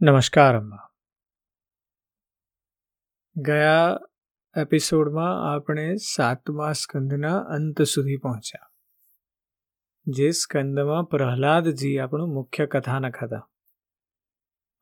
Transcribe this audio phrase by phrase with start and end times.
[0.00, 0.88] નમસ્કાર, અમ્મા.
[3.36, 3.98] ગયા
[4.56, 8.68] એપિસોડમાં આપણે સાતમા સ્કંદના અંત સુધી પહોંચ્યા,
[10.06, 13.50] જે સ્કંદમાં પ્રહલાદજી આપણું મુખ્ય કથાનક હતા.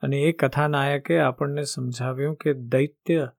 [0.02, 3.33] અને એ કથાનાયકે આપણને સમજાવ્યું કે દૈત્ય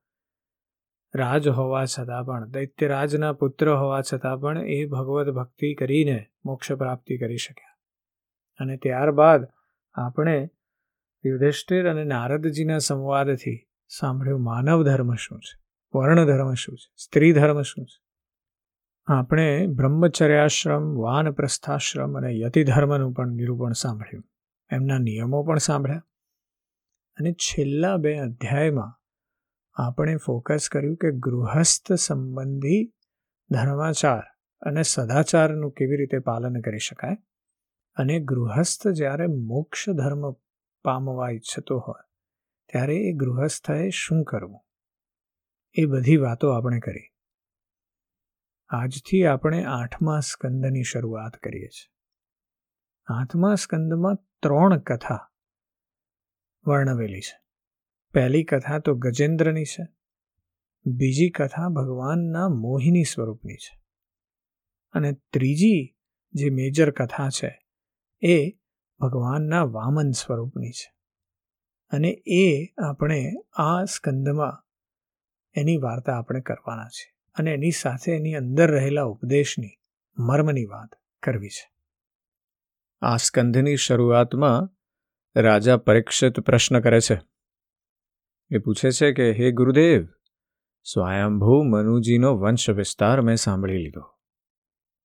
[1.14, 7.18] રાજ હોવા છતાં પણ દૈત્યરાજના પુત્ર હોવા છતાં પણ એ ભગવત ભક્તિ કરીને મોક્ષ પ્રાપ્તિ
[7.18, 7.78] કરી શક્યા.
[8.60, 9.48] અને ત્યારબાદ
[9.96, 10.50] આપણે
[11.28, 15.64] યુધિષ્ઠિર અને નારદજીના સંવાદથી સાંભળ્યું માનવ ધર્મ શું છે?
[15.96, 16.94] વર્ણ ધર્મ શું છે?
[16.98, 18.04] સ્ત્રી ધર્મ શું છે?
[19.08, 24.24] આપણે બ્રહ્મચર્યાશ્રમ, વાનપ્રસ્થાશ્રમ અને યતિધર્મનું પણ નિરૂપણ સાંભળ્યું.
[24.72, 26.04] એમના નિયમો પણ સાંભળ્યા.
[27.20, 29.02] અને છેલ્લા બે અધ્યાયમાં
[29.74, 32.94] આપણે ફોકસ કર્યું કે ગૃહસ્થ સંબંધી
[33.52, 34.24] ધર્માચાર
[34.62, 37.18] અને સદાચારનું કેવી રીતે પાલન કરી શકાય?
[37.96, 40.32] અને ગૃહસ્થ જ્યારે મોક્ષ ધર્મ
[40.88, 42.08] પામવા ઈચ્છતો હોય,
[42.72, 44.66] ત્યારે એ ગૃહસ્થએ શું કરવું?
[45.74, 47.14] એ બધી વાતો આપણે કરી.
[48.70, 51.94] આજથી આપણે આઠમા સ્કંદની શરૂઆત કરીએ છીએ.
[53.06, 55.32] આઠમા સ્કંદમાં ત્રણ કથા
[56.68, 57.42] વર્ણવેલી છે.
[58.14, 59.88] પહેલી કથા તો ગજેન્દ્રની છે.
[60.86, 63.84] બીજી કથા ભગવાનના મોહિની સ્વરૂપની છે.
[64.92, 65.98] અને ત્રીજી
[66.34, 67.68] જે મેજર કથા છે
[68.22, 68.67] એ
[69.00, 70.94] ભગવાનના વામન સ્વરૂપની છે.
[71.90, 74.64] અને એ આપણે આ સ્કંદમાં
[75.56, 77.18] એની વાર્તા આપણે કરવાના છે.
[77.36, 79.70] અને એની સાથે એની અંદર રહેલા ઉપદેશની,
[80.18, 80.90] મર્મની વાત
[81.24, 81.74] કરવી છે.
[83.02, 84.70] આ સ્કંધની શરૂઆતમાં
[85.36, 87.22] રાજા પરીક્ષિત પ્રશ્ન કરે છે.
[88.50, 90.08] એ પૂછે છે કે, હે ગુરુદેવ,
[90.84, 94.02] સ્વયંભૂ મનુજીનો વંશ વિસ્તાર મેં સાંભળી લીધો.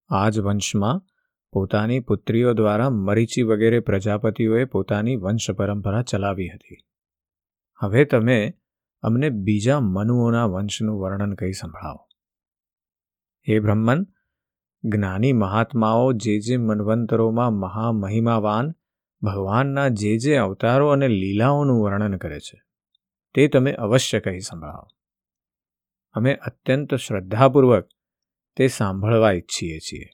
[0.08, 1.11] આ જ વંશમાં
[1.52, 6.76] પોતાની પુત્રીઓ દ્વારા મરીચી વગેરે પ્રજાપતિઓએ પોતાની વંશ પરંપરા ચલાવી હતી.
[7.80, 8.54] હવે તમે
[9.02, 12.08] અમને બીજા મનુઓના વંશનું વર્ણન કહી સંભળાવો.
[13.48, 14.06] હે બ્રહ્મન,
[14.84, 18.72] જ્ઞાની મહાત્માઓ જે જે મનવંતરોમાં મહામહિમાવાન,
[19.22, 22.62] ભગવાનના જે જે અવતારો અને લીલાઓનું વર્ણન કરે છે,
[23.34, 24.88] તે તમે અવશ્ય કહી સંભળાવો.
[26.12, 27.88] અમે અત્યંત શ્રદ્ધાપૂર્વક
[28.56, 30.08] તે સાંભળવા ઈચ્છીએ છીએ.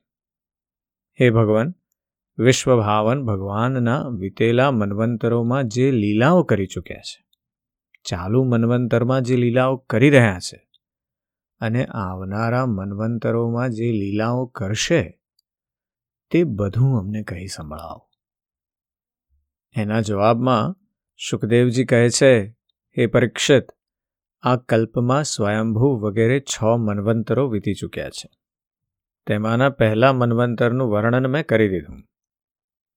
[1.21, 1.75] હે ભગવાન,
[2.39, 7.27] વિશ્વભાવન ભગવાનના વિતેલા મનવંતરોમાં જે લીલાઓ કરી ચૂક્યા છે,
[8.05, 10.69] ચાલુ મનવંતરમાં જે લીલાઓ કરી રહ્યા છે
[11.61, 15.21] અને આવનારા મનવંતરોમાં જે લીલાઓ કરશે,
[16.31, 18.09] તે બધું અમને કહી સંભળાવો.
[19.77, 20.77] એના જવાબમાં
[21.31, 22.51] સુખદેવજી કહે છે,
[22.97, 23.65] હે પરીક્ષિત,
[24.43, 28.31] આ કલ્પમાં સ્વયંભૂ વગેરે છ મનવંતરો વીતી ચૂક્યા છે.
[29.29, 32.03] તેમાંના પહેલા મન્વંતરનું વર્ણન મેં કરી દીધું.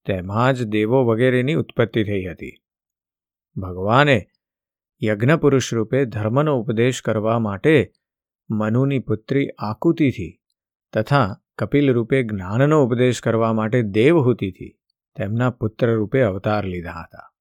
[0.05, 2.53] તેમાં જ દેવો વગેરેની ઉત્પત્તિ થઈ હતી.
[3.57, 4.27] ભગવાને
[5.03, 7.91] યજ્ઞપુરુષ રૂપે ધર્મનો ઉપદેશ કરવા માટે
[8.49, 10.41] મનુની પુત્રી આકુતિથી
[10.93, 14.79] તથા કપિલ રૂપે જ્ઞાનનો ઉપદેશ કરવા માટે દેવહૂતિથી
[15.15, 17.33] તેમના પુત્ર રૂપે અવતાર લીધા હતા.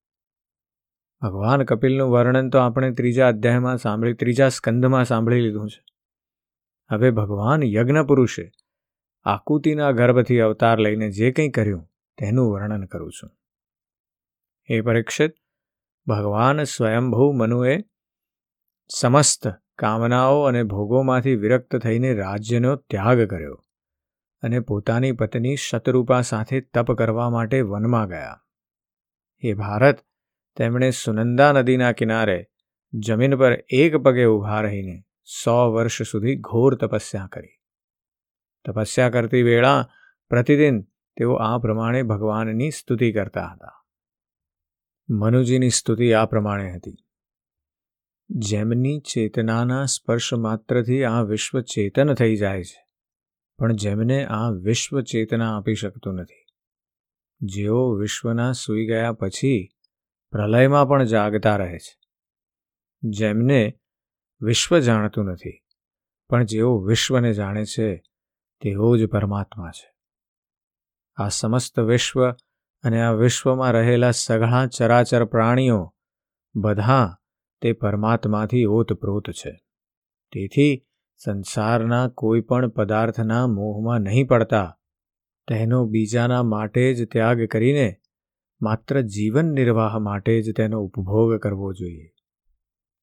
[1.22, 5.84] ભગવાન કપિલનું વર્ણન તો આપણે ત્રીજા અધ્યાયમાં સાંભળી, ત્રીજા સ્કંદમાં સાંભળી લીધું છે.
[6.90, 8.50] હવે ભગવાન યજ્ઞ પુરુષે
[9.24, 13.30] આકુતિના ગર્ભથી અવતાર લઈને જે કંઈ કર્યું, તેનું વર્ણન કરું છું.
[14.68, 15.34] એ પરીક્ષિત,
[16.06, 17.78] ભગવાન સ્વયંભૂ મનુએ
[18.88, 19.48] સમસ્ત
[19.78, 23.66] કામનાઓ અને ભોગોમાંથી વિરક્ત થઈને રાજ્યનો ત્યાગ કર્યો
[24.42, 28.44] અને પોતાની પત્ની શતરૂપા સાથે તપ કરવા માટે વનમાં ગયા.
[29.38, 29.98] એ ભારત,
[30.56, 32.46] તેમણે સુનંદા નદીના કિનારે
[32.92, 37.59] જમીન પર એક પગે ઊભા રહીને સો વર્ષ સુધી ઘોર તપસ્યા કરી.
[38.64, 39.88] તપસ્યા કરતી વેળા
[40.30, 40.82] પ્રતિદિન
[41.16, 43.76] તેઓ આ પ્રમાણે ભગવાનની સ્તુતિ કરતા હતા.
[45.08, 46.98] મનુજીની સ્તુતિ આ પ્રમાણે હતી.
[48.30, 52.82] જેમની ચેતનાના સ્પર્શ માત્રથી આ વિશ્વ ચેતન થઈ જાય છે,
[53.58, 56.46] પણ જેમને આ વિશ્વ ચેતના આપી શકતું નથી.
[57.40, 59.68] જેઓ વિશ્વના સૂઈ ગયા પછી
[60.32, 61.98] પ્રલયમાં પણ જાગતા રહે છે.
[63.02, 63.60] જેમને
[64.40, 65.58] વિશ્વ જાણતું નથી,
[66.30, 67.88] પણ જેઓ વિશ્વને જાણે છે
[68.60, 69.94] તેઓ જ પરમાત્મા છે.
[71.16, 72.32] આ સમસ્ત વિશ્વ
[72.82, 75.94] અને આ વિશ્વમાં રહેલા સઘળા ચરાચર પ્રાણીઓ
[76.54, 77.16] બધા
[77.60, 79.60] તે પરમાત્માથી ઓતપ્રોત છે.
[80.32, 80.86] તેથી
[81.16, 84.78] સંસારના કોઈ પણ પદાર્થના મોહમાં નહીં પડતા
[85.48, 87.96] તેનો બીજાના માટે જ ત્યાગ કરીને
[88.62, 92.12] માત્ર જીવન નિર્વાહ માટે જ તેનો ઉપભોગ કરવો જોઈએ.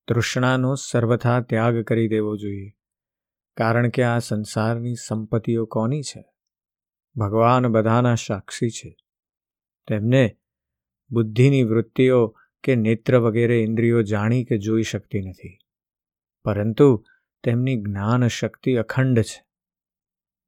[0.08, 2.74] તૃષ્ણાનો સર્વથા ત્યાગ કરી દેવો જોઈએ.
[3.58, 6.26] કારણ કે આ સંસારની સંપત્તિઓ કોની છે?
[7.16, 8.98] ભગવાન બધાના સાક્ષી છે.
[9.88, 10.38] તેમને
[11.12, 15.58] બુદ્ધિની વૃત્તિઓ કે નેત્ર વગેરે ઇન્દ્રિયો જાણી કે જોઈ શકતી નથી.
[16.44, 17.06] પરંતુ
[17.44, 19.48] તેમની જ્ઞાન શક્તિ અખંડ છે.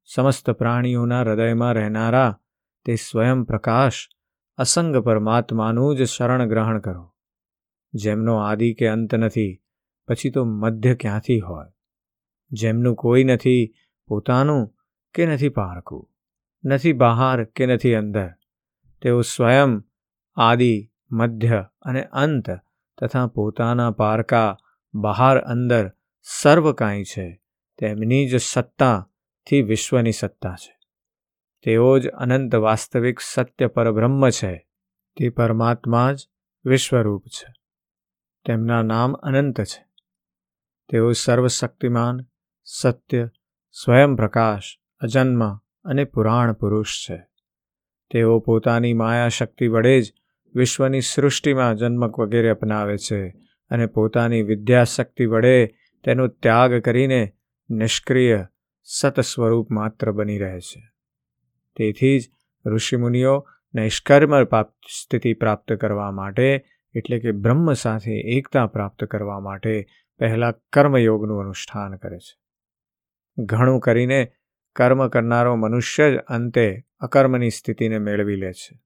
[0.04, 2.40] સમસ્ત પ્રાણીઓના હૃદયમાં રહેનારા
[2.84, 4.08] તે સ્વયં પ્રકાશ,
[4.56, 7.14] અસંગ પરમાત્માનું જ શરણ ગ્રહણ કરો.
[7.94, 9.62] જેમનો આદિ કે અંત નથી,
[10.08, 11.79] પછી તો મધ્ય ક્યાંથી હોય?
[12.52, 13.74] જેમનું કોઈ નથી
[14.06, 14.76] પોતાનું
[15.14, 16.10] કે નથી પારકું,
[16.64, 18.30] નથી બહાર કે નથી અંદર.
[19.02, 19.84] તેઓ સ્વયં
[20.34, 22.50] આદિ, મધ્ય અને અંત
[23.00, 24.56] તથા પોતાના પારકા
[24.94, 25.92] બહાર અંદર
[26.22, 27.42] સર્વ કાંઈ છે.
[27.78, 30.78] તેમની જ સત્તાથી વિશ્વની સત્તા છે.
[31.62, 34.68] તેઓ જ અનંત વાસ્તવિક સત્ય પરબ્રહ્મ છે.
[35.16, 36.28] તે પરમાત્મા જ
[36.64, 37.52] વિશ્વરૂપ છે.
[38.46, 39.86] તેમના નામ અનંત છે.
[40.88, 42.20] તેઓ સર્વશક્તિમાન
[42.72, 43.28] સત્ય,
[43.72, 44.62] સ્વયં પ્રકાશ,
[45.00, 47.26] અજન્મ અને પુરાણ પુરુષ છે.
[48.10, 50.12] તેઓ પોતાની માયા શક્તિ વડે જ
[50.54, 53.28] વિશ્વની સૃષ્ટિમાં જન્મક વગેરે અપનાવે છે
[53.70, 55.66] અને પોતાની વિદ્યાશક્તિ વડે
[56.04, 57.32] તેનો ત્યાગ કરીને
[57.70, 58.46] નિષ્ક્રિય
[58.84, 60.88] સત સ્વરૂપ માત્ર બની રહે છે.
[61.76, 62.30] તેથી જ
[62.66, 66.64] ઋષિમુનિઓ નૈષ્કર્મ સ્થિતિ પ્રાપ્ત કરવા માટે,
[66.94, 69.86] એટલે કે બ્રહ્મ સાથે એકતા પ્રાપ્ત કરવા માટે
[70.18, 72.39] પહેલાં કર્મયોગનું અનુષ્ઠાન કરે છે.
[73.44, 74.32] ઘણું કરીને
[74.76, 78.82] કર્મ કરનારો મનુષ્ય જ અંતે અકર્મની સ્થિતિને મેળવી લે છે.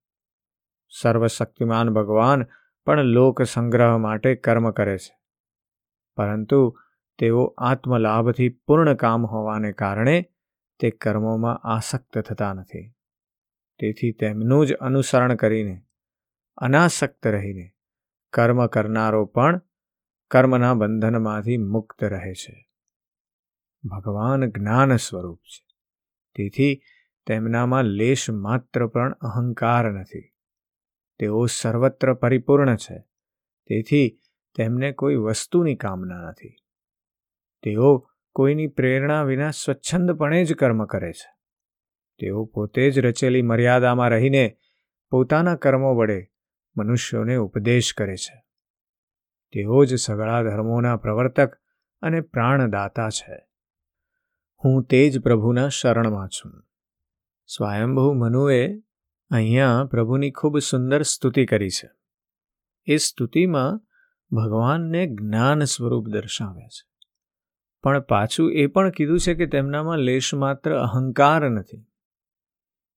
[1.01, 2.47] સર્વશક્તિમાન ભગવાન
[2.87, 5.19] પણ લોક સંગ્રહ માટે કર્મ કરે છે.
[6.17, 6.79] પરંતુ
[7.19, 10.31] તેઓ આત્મલાભથી પૂર્ણ કામ હોવાને કારણે
[10.81, 12.91] તે કર્મોમાં આસક્ત થતા નથી.
[13.79, 15.83] તેથી તેમનું જ અનુસરણ કરીને,
[16.57, 17.71] અનાસક્ત રહીને
[18.33, 19.61] કર્મ કરનારો પણ
[20.31, 22.64] કર્મના બંધનમાંથી મુક્ત રહે છે.
[23.85, 25.67] ભગવાન જ્ઞાન સ્વરૂપ છે.
[26.35, 26.83] તેથી
[27.27, 30.33] તેમનામાં લેશ માત્ર પણ અહંકાર નથી.
[31.19, 32.99] તેઓ સર્વત્ર પરિપૂર્ણ છે.
[33.67, 34.19] તેથી
[34.57, 36.57] તેમને કોઈ વસ્તુની કામના નથી.
[37.63, 41.35] તેઓ કોઈની પ્રેરણા વિના સ્વચ્છંદપણે જ કર્મ કરે છે.
[42.19, 44.57] તેઓ પોતે જ રચેલી મર્યાદામાં રહીને
[45.11, 46.31] પોતાના કર્મો વડે
[46.77, 48.45] મનુષ્યોને ઉપદેશ કરે છે.
[49.53, 51.55] તેઓ જ સગળા ધર્મોના પ્રવર્તક
[52.03, 53.54] અને પ્રાણદાતા છે.
[54.65, 56.65] હું તે જ પ્રભુના શરણમાં છું.
[57.47, 58.79] સ્વયંભુ મનુએ
[59.31, 61.91] અહીંયા પ્રભુની ખૂબ સુંદર સ્તુતિ કરી છે.
[62.87, 63.81] એ સ્તુતિમાં
[64.37, 66.91] ભગવાનને જ્ઞાન સ્વરૂપ દર્શાવ્યા છે.
[67.83, 71.87] પણ પાછું એ પણ કીધું છે કે તેમનામાં લેશ માત્ર અહંકાર નથી.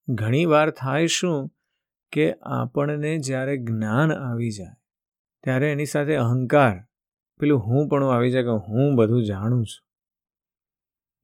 [0.08, 1.52] ઘણીવાર થાય શું
[2.12, 4.76] કે આપણને જ્યારે જ્ઞાન આવી જાય,
[5.44, 6.80] ત્યારે એની સાથે અહંકાર,
[7.40, 9.87] પેલું હું પણ આવી જાય કે હું બધું જાણું છું.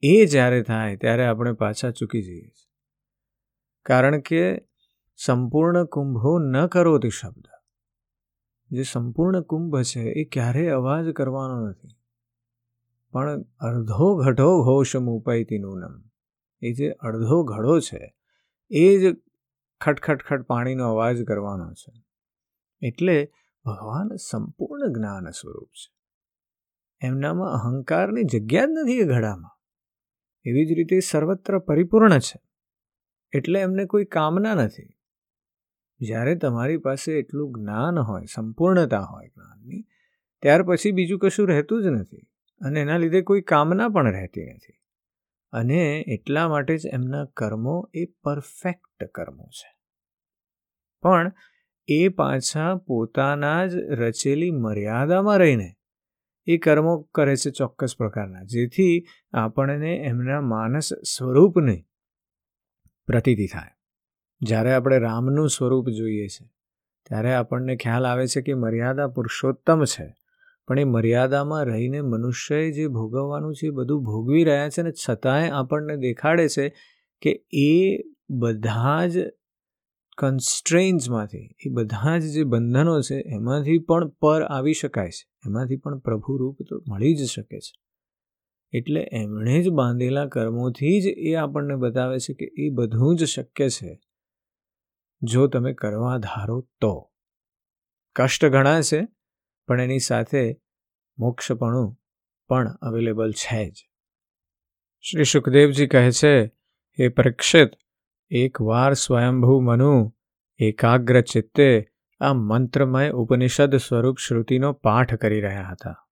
[0.05, 2.71] એ જ્યારે થાય, ત્યારે આપણે પાછા ચૂકી જઈએ છીએ.
[3.85, 4.67] કારણ કે
[5.25, 7.47] સંપૂર્ણ કુંભો ન કરો તે શબ્દ.
[8.71, 11.87] જે સંપૂર્ણ કુંભ છે, એ ક્યારેય અવાજ કરવાનો નથી.
[13.11, 16.03] પણ અડધો ઘટો ઘોષ મુપાઈતીનું નમ
[16.61, 18.15] એ જે અડધો ઘડો છે,
[18.71, 19.15] એ જ
[19.81, 22.03] ખટખટખટ પાણીનો અવાજ કરવાનો છે.
[22.81, 23.31] એટલે
[23.65, 25.95] ભગવાન સંપૂર્ણ જ્ઞાન સ્વરૂપ છે.
[27.01, 29.62] એમનામાં અહંકારની જગ્યા જ નથી એ ઘડામાં.
[30.45, 32.41] એવી જ રીતે સર્વત્ર પરિપૂર્ણ છે.
[33.33, 34.89] એટલે એમને કોઈ કામના નથી.
[35.99, 39.85] જ્યારે તમારી પાસે એટલું જ્ઞાન હોય, સંપૂર્ણતા હોય જ્ઞાનની,
[40.41, 42.17] ત્યાર પછી બીજું કશું રહેતું જ નથી
[42.61, 44.73] અને એના લીધે કોઈ કામના પણ રહેતી નથી.
[45.51, 49.77] અને એટલા માટે જ એમના કર્મો એ પરફેક્ટ કર્મો છે.
[51.01, 51.31] પણ
[51.87, 55.73] એ પાછા પોતાના જ રચેલી મર્યાદામાં રહીને
[56.47, 61.85] એ કર્મો કરે છે ચોક્કસ પ્રકારના, જેથી આપણને એમના માનસ સ્વરૂપને
[63.07, 63.69] પ્રતીતિ થાય.
[64.41, 66.51] જ્યારે આપણે રામનું સ્વરૂપ જોઈએ છે,
[67.05, 70.15] ત્યારે આપણને ખ્યાલ આવે છે કે મર્યાદા પુરુષોત્તમ છે,
[70.67, 75.49] પણ એ મર્યાદામાં રહીને મનુષ્યએ જે ભોગવવાનું છે એ બધું ભોગવી રહ્યા છે ને છતાંય
[75.49, 76.73] આપણને દેખાડે છે
[77.21, 79.17] કે એ બધા જ
[80.17, 85.32] કન્સ્ટ્રેન્સમાંથી એ બધા જ જે બંધનો છે, એમાંથી પણ પર આવી શકાય છે.
[85.45, 87.79] એમાંથી પણ પ્રભુ રૂપ તો મળી જ શકે છે.
[88.77, 93.69] એટલે એમણે જ બાંધેલા કર્મોથી જ એ આપણને બતાવે છે કે એ બધું જ શક્ય
[93.69, 94.01] છે.
[95.21, 97.11] જો તમે કરવા ધારો તો.
[98.15, 99.07] કષ્ટ ઘણા છે,
[99.67, 100.61] પણ એની સાથે
[101.17, 101.97] મોક્ષપણું
[102.47, 103.89] પણ અવેલેબલ છે જ.
[105.01, 106.51] શ્રી સુખદેવજી કહે છે
[106.97, 107.69] એ પરીક્ષિત
[108.29, 110.15] એકવાર સ્વયંભૂ મનુ
[110.57, 116.07] એકાગ્ર ચિત્તે આ મંત્રમય ઉપનિષદ સ્વરૂપ શ્રુતિનો પાઠ કરી રહ્યા હતા.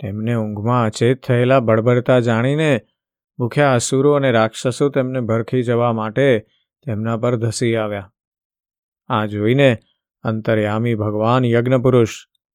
[0.00, 2.80] તેમને ઊંઘમાં અચેત થયેલા બળબડતા જાણીને
[3.38, 6.46] ભૂખ્યા અસુરો અને રાક્ષસો તેમને ભરખી જવા માટે
[6.86, 8.12] તેમના પર ધસી આવ્યા.
[9.08, 9.78] આ જોઈને
[10.22, 12.08] અંતર્યામી ભગવાન યજ્ઞપુરુષ,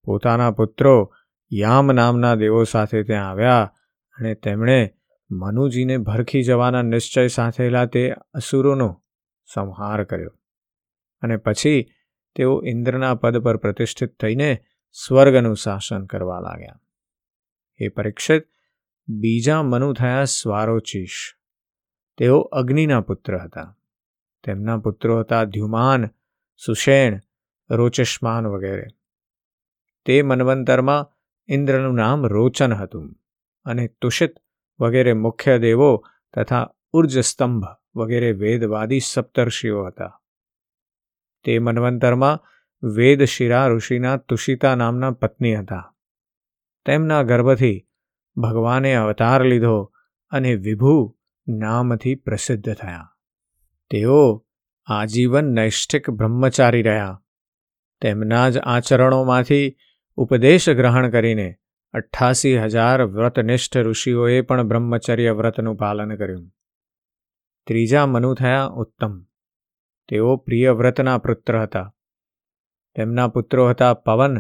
[0.04, 1.14] પોતાના પુત્રો
[1.54, 3.74] યામ નામના દેવો સાથે ત્યાં આવ્યા
[4.18, 4.94] અને તેમણે
[5.32, 9.04] મનુજીને ભરખી જવાના નિશ્ચય સાથેલા તે અસુરોનો
[9.54, 10.30] સંહાર કર્યો.
[11.22, 11.86] અને પછી
[12.36, 16.80] તેઓ ઇન્દ્રના પદ પર પ્રતિષ્ઠિત થઈને સ્વર્ગનું શાસન કરવા લાગ્યા.
[17.78, 18.44] એ પરીક્ષિત,
[19.08, 21.36] બીજા મનુ થયા સ્વારોચીશ.
[22.18, 23.78] તેઓ અગ્નિના પુત્ર હતા.
[24.44, 26.06] તેમના પુત્રો હતા ધ્યુમાન,
[26.66, 27.20] સુષેણ
[27.70, 28.86] રોચસ્માન વગેરે.
[30.06, 31.12] તે મનવંતરમાં
[31.48, 33.16] ઇન્દ્રનું નામ રોચન હતું
[33.66, 34.34] અને તુષિત
[34.80, 37.64] વગેરે મુખ્ય દેવો તથા ઉર્જસ્તંભ
[37.96, 40.22] વગેરે વેદવાદી સપ્તર્ષિઓ હતા.
[41.46, 42.40] તે મન્વંતરમાં
[42.96, 45.96] વેદશિરા ઋષિના તુષિતા નામના પત્ની હતા.
[46.86, 47.88] તેમના ગર્ભથી
[48.38, 49.94] ભગવાને અવતાર લીધો
[50.30, 53.16] અને વિભુ નામથી પ્રસિદ્ધ થયા.
[53.90, 54.46] તેઓ
[54.86, 57.22] આજીવન નૈષ્ઠિક બ્રહ્મચારી રહ્યા.
[58.02, 59.78] તેમના જ આચરણોમાંથી
[60.16, 61.56] ઉપદેશ ગ્રહણ કરીને
[61.94, 66.52] અઠ્ઠાસી હજાર વ્રતનિષ્ઠ ઋષિઓએ પણ બ્રહ્મચર્ય વ્રતનું પાલન કર્યું.
[67.68, 69.26] ત્રીજા મનુ થયા ઉત્તમ.
[70.08, 71.96] તેઓ પ્રિયવ્રતના પુત્ર હતા.
[72.96, 74.38] તેમના પુત્રો હતા પવન,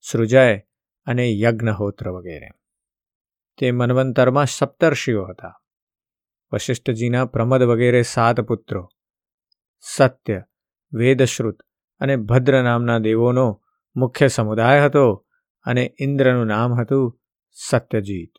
[0.00, 0.58] સૃજય
[1.06, 2.48] અને યજ્ઞહોત્ર વગેરે.
[3.58, 5.62] તે મનવંતરમાં સપ્તર્ષિઓ હતા.
[6.52, 8.88] વશિષ્ઠજીના પ્રમદ વગેરે સાત પુત્રો,
[9.80, 10.42] સત્ય,
[10.92, 11.62] વેદશ્રુત
[11.98, 13.62] અને ભદ્ર નામના દેવોનો
[13.96, 15.26] મુખ્ય સમુદાય હતો
[15.64, 17.20] અને ઇન્દ્રનું નામ હતું
[17.52, 18.32] સત્યજીત.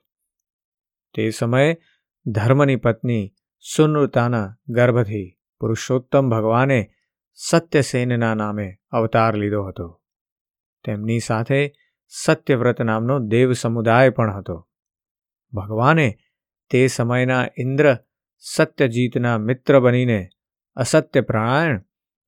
[1.15, 1.77] તે સમયે
[2.25, 3.33] ધર્મની પત્ની
[3.75, 6.91] સુનૃતાના ગર્ભથી પુરુષોત્તમ ભગવાને
[7.33, 10.01] સત્યસેનના નામે અવતાર લીધો હતો.
[10.85, 11.71] તેમની સાથે
[12.07, 14.69] સત્યવ્રત નામનો દેવ સમુદાય પણ હતો.
[15.53, 16.17] ભગવાને
[16.69, 17.97] તે સમયના ઇન્દ્ર
[18.37, 20.29] સત્યજીતના મિત્ર બનીને
[20.75, 21.83] અસત્ય પ્રાણાયણ,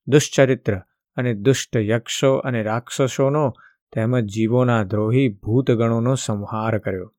[0.08, 0.78] દુશ્ચરિત્ર
[1.16, 3.54] અને દુષ્ટ યક્ષો અને રાક્ષસોનો
[3.94, 7.16] તેમજ જીવોના દ્રોહી ભૂતગણોનો સંહાર કર્યો.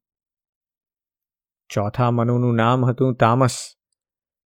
[1.71, 3.77] ચોથા મનુનું નામ હતું તામસ.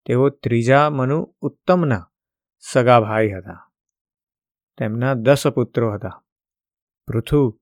[0.06, 2.12] તેઓ ત્રીજા મનુ ઉત્તમના
[2.58, 3.72] સગા ભાઈ હતા.
[4.78, 6.24] તેમના દસ પુત્રો હતા.
[7.06, 7.60] પૃથુ,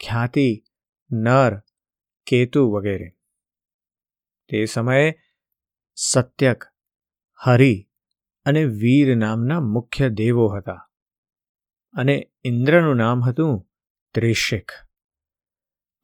[0.00, 0.64] ખ્યાતિ,
[1.12, 1.58] નર,
[2.26, 3.16] કેતુ વગેરે.
[4.48, 5.14] તે સમયે
[5.94, 6.64] સત્યક,
[7.44, 7.88] હરિ
[8.44, 10.88] અને વીર નામના મુખ્ય દેવો હતા
[11.94, 13.70] અને ઇન્દ્રનું નામ હતું
[14.14, 14.72] ત્રિશિક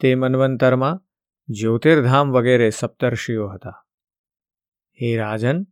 [0.00, 1.00] તે મન્વંતરમાં
[1.48, 3.86] જ્યોતિર્ધામ વગેરે સપ્તર્ષિઓ હતા.
[4.98, 5.64] હે રાજન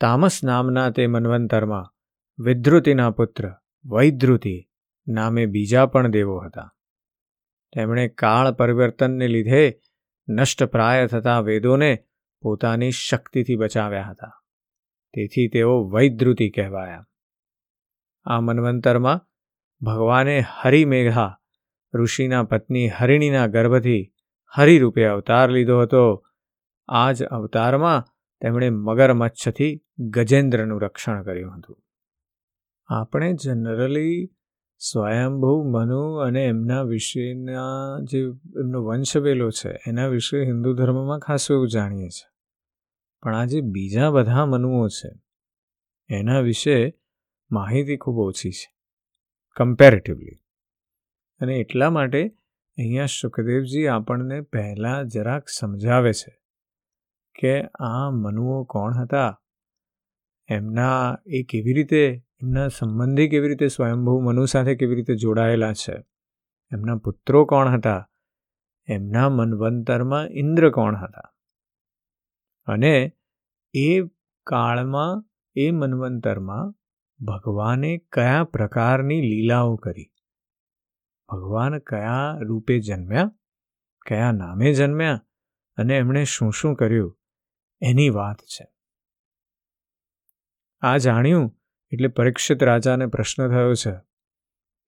[0.00, 1.94] તામસ નામના તે મન્વંતરમાં
[2.38, 4.68] વિદ્રુતિના પુત્ર વૈદ્રુતિ
[5.08, 6.74] નામે બીજા પણ દેવો હતા.
[7.72, 9.80] તેમણે કાળ પરિવર્તનને લીધે
[10.28, 12.04] નષ્ટપ્રાય થતા વેદોને
[12.40, 14.42] પોતાની શક્તિથી બચાવ્યા હતા.
[15.14, 17.06] તેથી તેઓ વૈદ્રુતિ કહેવાયા.
[18.24, 19.20] આ મન્વંતરમાં
[19.84, 21.38] ભગવાને હરિમેઘા
[21.94, 24.14] ઋષિના પત્ની હરિણીના ગર્ભથી
[24.48, 26.24] હરિરૂપે અવતાર લીધો હતો.
[26.88, 31.82] આ જ અવતારમાં તેમણે મગરમચ્છથી ગજેન્દ્રનું રક્ષણ કર્યું હતું.
[32.88, 34.32] આપણે જનરલી
[34.78, 38.18] સ્વયંભૂ મનુ અને એમના વિશેના જે
[38.60, 42.30] એમનો વંશવેલો છે, એના વિશે હિન્દુ ધર્મમાં ખાસ એવું જાણીએ છીએ.
[43.22, 45.10] પણ આ જે બીજા બધા મનુઓ છે,
[46.08, 46.98] એના વિશે
[47.50, 48.74] માહિતી ખૂબ ઓછી છે
[49.56, 50.40] કમ્પેરેટિવલી
[51.40, 52.28] અને એટલા માટે
[52.78, 56.45] અહીંયા સુખદેવજી આપણને પહેલાં જરાક સમજાવે છે.
[57.40, 59.42] કે આ મનુઓ કોણ હતા?
[60.48, 66.06] એમના એ કેવી રીતે, એમના સંબંધી કેવી રીતે સ્વયંભૂ મનુ સાથે કેવી રીતે જોડાયેલા છે?
[66.72, 68.10] એમના પુત્રો કોણ હતા?
[68.88, 71.34] એમના મનવંતરમાં ઇન્દ્ર કોણ હતા?
[72.64, 73.12] અને
[73.74, 74.02] એ
[74.46, 76.74] કાળમાં, એ મનવંતરમાં
[77.24, 80.12] ભગવાને કયા પ્રકારની લીલાઓ કરી?
[81.28, 83.32] ભગવાન કયા રૂપે જન્મ્યા?
[84.06, 85.22] કયા નામે જન્મ્યા?
[85.76, 87.18] અને એમણે શું શું કર્યું?
[87.80, 88.68] એની વાત છે.
[90.80, 91.58] આ જાણ્યું
[91.92, 93.92] એટલે પરીક્ષિત રાજાને પ્રશ્ન થયો છે.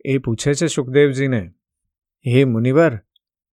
[0.04, 1.52] એ પૂછે છે સુખદેવજીને,
[2.26, 2.96] હે મુનિવર,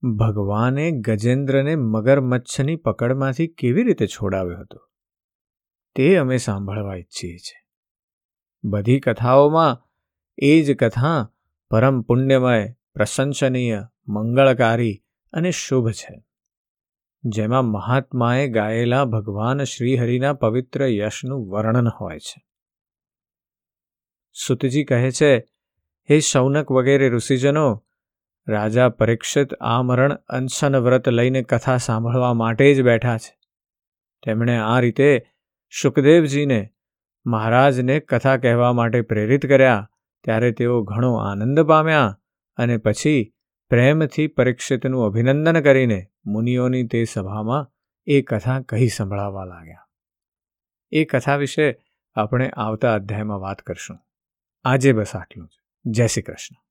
[0.04, 4.90] ભગવાને ગજેન્દ્રને મગરમચ્છની પકડમાંથી કેવી રીતે છોડાવ્યો હતો?
[5.96, 7.66] તે અમે સાંભળવા ઈચ્છીએ છીએ.
[8.64, 9.90] બધી કથાઓમાં
[10.38, 11.32] એ જ કથા
[11.70, 16.25] પરમ પુણ્યમય, પ્રશંસનીય, મંગળકારી અને શુભ છે.
[17.26, 22.46] જેમાં મહાત્માએ ગાયેલા ભગવાન શ્રીહરિના પવિત્ર યશનું વર્ણન હોય છે.
[24.34, 25.38] સુતજી કહે છે,
[26.10, 27.86] હે શૌનક વગેરે ઋષિજનો,
[28.48, 33.40] રાજા પરીક્ષિત આમરણ મરણ અનશન વ્રત લઈને કથા સાંભળવા માટે જ બેઠા છે.
[34.24, 35.28] તેમણે આ રીતે
[35.82, 36.70] સુખદેવજીને
[37.26, 39.90] મહારાજને કથા કહેવા માટે પ્રેરિત કર્યા,
[40.24, 42.20] ત્યારે તેઓ ઘણો આનંદ પામ્યા
[42.58, 43.35] અને પછી
[43.70, 47.72] પ્રેમથી પરીક્ષિતનું અભિનંદન કરીને મુનિઓની તે સભામાં
[48.08, 49.88] એ કથા કહી સંભળાવવા લાગ્યા.
[50.92, 51.82] એ કથા વિશે
[52.16, 53.98] આપણે આવતા અધ્યાયમાં વાત કરશું.
[54.64, 55.52] આજે બસ આટલું જ.
[55.86, 56.65] જય શ્રી કૃષ્ણ.